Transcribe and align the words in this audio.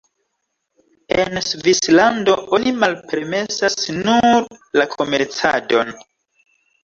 En 1.23 1.35
Svislando, 1.47 2.33
oni 2.57 2.73
malpermesas 2.85 3.77
nur 3.99 4.47
la 4.81 4.87
komercadon. 4.95 5.93